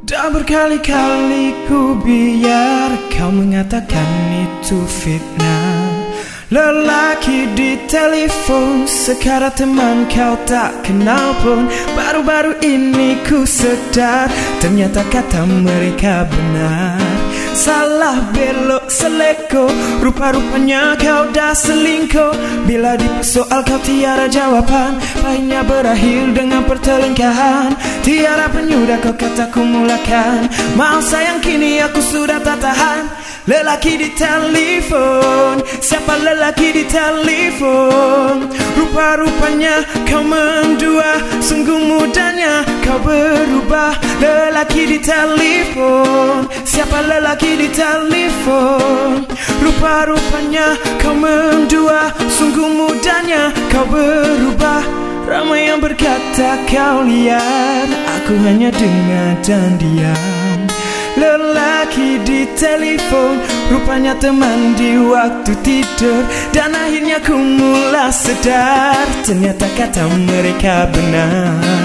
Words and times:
Dan 0.00 0.32
berkali-kali 0.32 1.68
ku 1.68 2.00
biar 2.00 3.12
kau 3.12 3.28
mengatakan 3.28 4.08
itu 4.32 4.80
fitnah. 4.88 6.08
Lelaki 6.50 7.46
di 7.54 7.78
telefon 7.86 8.82
Sekarang 8.82 9.54
teman 9.54 10.08
kau 10.10 10.34
tak 10.48 10.82
kenal 10.82 11.36
pun. 11.44 11.70
Baru-baru 11.94 12.58
ini 12.64 13.22
ku 13.22 13.46
sedar 13.46 14.26
Ternyata 14.58 15.06
kata 15.06 15.46
mereka 15.46 16.26
benar 16.26 17.09
Salah 17.54 18.30
belok 18.30 18.86
seleko. 18.86 19.66
Rupa-rupanya 20.00 20.94
kau 20.96 21.26
dah 21.34 21.54
selingkuh. 21.54 22.64
Bila 22.66 22.94
dipersoal 22.94 23.66
kau 23.66 23.80
tiada 23.82 24.30
jawaban 24.30 25.02
Pahitnya 25.18 25.66
berakhir 25.66 26.30
dengan 26.34 26.62
pertelingkahan. 26.64 27.74
Tiada 28.06 28.46
penyudah 28.54 28.98
kau 29.02 29.14
kataku 29.14 29.62
mulakan. 29.66 30.46
Mau 30.78 31.02
sayang 31.02 31.42
kini 31.42 31.82
aku 31.82 31.98
sudah 31.98 32.38
tak 32.38 32.62
tahan. 32.62 33.10
Lelaki 33.50 33.98
di 33.98 34.08
telefon. 34.14 35.64
Siapa 35.82 36.14
lelaki 36.22 36.70
di 36.70 36.84
telefon? 36.86 38.46
Rupa-rupanya 38.78 39.82
kau 40.06 40.22
mendua 40.22 41.18
Sungguh 41.40 41.80
mudahnya 41.82 42.62
berubah. 43.10 43.92
Lelaki 44.22 44.82
di 44.86 44.98
telefon. 45.02 46.46
Siapa 46.62 47.02
lelaki 47.02 47.58
di 47.58 47.68
telefon? 47.74 49.26
Rupa-rupanya 49.58 50.78
kau 51.02 51.16
mendua. 51.16 52.14
Sungguh 52.30 52.70
mudahnya 52.70 53.50
kau 53.72 53.86
berubah. 53.90 54.82
Ramai 55.26 55.70
yang 55.70 55.82
berkata 55.82 56.62
kau 56.70 57.02
liar. 57.02 57.86
Aku 58.20 58.34
hanya 58.46 58.70
dengar 58.70 59.34
dan 59.42 59.74
diam. 59.78 60.58
Lelaki 61.18 62.22
di 62.22 62.46
telefon. 62.54 63.42
Rupanya 63.70 64.14
teman 64.18 64.78
di 64.78 64.98
waktu 65.10 65.52
tidur. 65.66 66.22
Dan 66.54 66.74
akhirnya 66.74 67.18
ku 67.22 67.34
mula 67.34 68.14
sedar. 68.14 69.06
Ternyata 69.26 69.66
kata 69.74 70.06
mereka 70.14 70.86
benar 70.90 71.80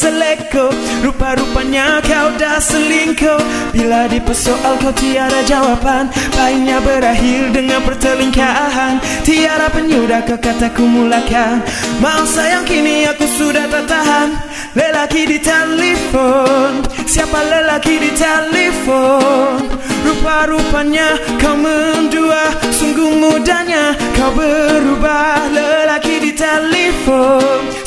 seleko. 0.00 0.72
Rupa-rupanya 1.04 2.00
kau 2.00 2.32
dah 2.40 2.56
selingkuh. 2.56 3.40
Bila 3.76 4.08
dipersoal 4.08 4.80
kau 4.80 4.92
tiada 4.96 5.44
jawaban 5.44 6.08
Pahitnya 6.32 6.80
berakhir 6.80 7.52
dengan 7.52 7.84
pertelingkahan. 7.84 8.96
Tiada 9.28 9.68
penyudah 9.68 10.24
kau 10.24 10.40
kataku 10.40 10.88
mulakan. 10.88 11.60
Mau 12.00 12.24
sayang 12.24 12.64
kini 12.64 13.04
aku 13.04 13.28
sudah 13.36 13.68
tak 13.68 13.84
tahan. 13.84 14.28
Lelaki 14.72 15.28
di 15.28 15.38
telefon. 15.42 16.80
Siapa 17.04 17.42
lelaki 17.44 18.00
di 18.00 18.10
telefon? 18.16 19.68
Rupa-rupanya 20.06 21.18
kau 21.36 21.58
mendua. 21.58 22.56
Sungguh 22.72 23.20
mudahnya 23.20 23.92
kau 24.16 24.32
berubah. 24.32 25.52
Lelaki 25.52 26.16
di 26.24 26.32
telefon 26.32 26.79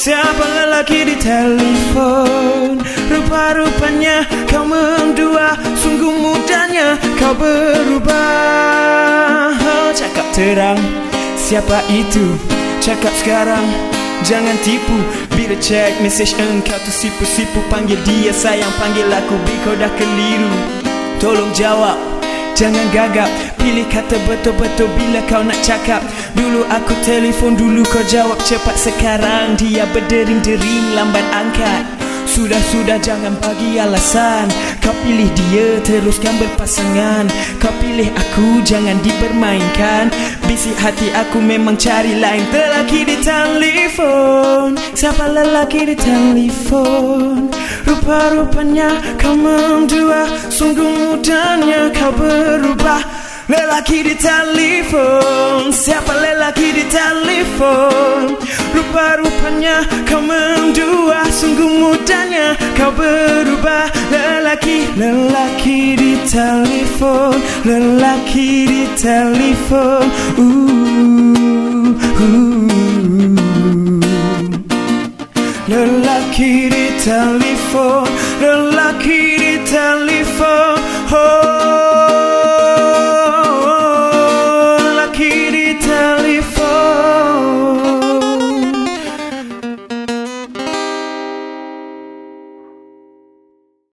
Siapa 0.04 0.42
lelaki 0.42 1.06
di 1.06 1.16
telefon? 1.22 2.82
Rupa-rupanya 3.14 4.26
kau 4.50 4.66
mendua 4.66 5.54
Sungguh 5.78 6.12
mudahnya 6.12 6.98
kau 7.22 7.38
berubah. 7.38 8.14
Oh, 9.54 9.90
Cakap 9.94 10.26
terang 10.34 10.82
Siapa 11.38 11.86
itu? 11.94 12.36
Cakap 12.82 13.14
sekarang 13.22 13.64
Jangan 14.26 14.58
tipu. 14.66 14.98
Bila 15.38 15.56
cek 15.62 16.02
mesej 16.02 16.34
engkau 16.40 16.80
tu 16.82 16.92
sipu-sipu 16.92 17.62
Panggil 17.70 18.02
dia 18.08 18.34
sayang 18.34 18.74
Panggil 18.82 19.06
aku. 19.08 19.38
Bi 19.46 19.56
kau 19.62 19.78
dah 19.78 19.92
keliru 19.94 20.52
Tolong 21.22 21.54
jawab 21.54 22.13
Jangan 22.54 22.86
gagap. 22.94 23.30
Pilih 23.58 23.90
kata 23.90 24.18
betul-betul 24.30 24.90
Bila 24.94 25.26
kau 25.26 25.42
nak 25.42 25.58
cakap. 25.66 26.06
Dulu 26.38 26.66
aku 26.70 26.94
telefon 27.02 27.58
Dulu 27.58 27.82
kau 27.90 28.06
jawab 28.06 28.38
cepat. 28.46 28.78
Sekarang 28.78 29.58
dia 29.58 29.90
berdering-dering 29.90 30.94
Lambat 30.94 31.26
angkat 31.34 32.03
sudah-sudah 32.34 32.98
jangan 32.98 33.38
bagi 33.38 33.78
alasan. 33.78 34.50
Kau 34.82 34.90
pilih 35.06 35.30
dia 35.38 35.78
teruskan 35.86 36.34
berpasangan. 36.42 37.30
Kau 37.62 37.70
pilih 37.78 38.10
aku 38.10 38.66
jangan 38.66 38.98
dipermainkan. 39.06 40.10
Bisik 40.50 40.74
hati 40.82 41.14
aku 41.14 41.38
memang 41.38 41.78
cari 41.78 42.18
lain. 42.18 42.42
Lelaki 42.50 43.06
di 43.06 43.18
telefon. 43.22 44.74
Siapa 44.98 45.30
lelaki 45.30 45.94
di 45.94 45.96
telefon? 45.96 47.54
Rupa-rupanya 47.86 48.98
kau 49.22 49.38
mendua. 49.38 50.26
Sungguh 50.50 50.90
mudahnya 50.90 51.94
kau 51.94 52.10
berubah. 52.18 53.02
Lelaki 53.46 54.10
di 54.10 54.16
telefon. 54.18 55.70
Siapa 55.70 56.18
lelaki 56.18 56.82
di 56.82 56.84
telefon 56.90 58.13
Rupa-rupanya 58.84 59.88
kau 60.04 60.20
mendua 60.20 61.24
Sungguh 61.32 61.72
mudahnya 61.72 62.52
kau 62.76 62.92
berubah 62.92 63.88
Lelaki, 64.12 64.92
lelaki 65.00 65.96
di 65.96 66.20
telefon 66.28 67.40
Lelaki 67.64 68.68
di 68.68 68.84
telefon 69.00 70.04
uh, 70.36 71.96
uh. 71.96 72.68
Lelaki 75.72 76.68
di 76.68 76.86
telefon 77.00 78.04
Lelaki 78.44 79.22
di 79.40 79.54
telefon 79.64 80.76
oh. 81.16 82.23